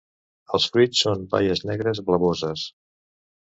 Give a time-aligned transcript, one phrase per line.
[0.57, 2.65] Els fruits són baies negres blavoses.